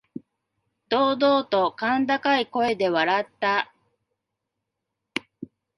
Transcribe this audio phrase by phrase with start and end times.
[0.89, 3.71] 堂々と甲高い声で笑った。